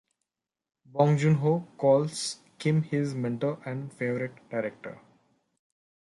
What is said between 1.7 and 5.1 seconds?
calls Kim his mentor and favorite director.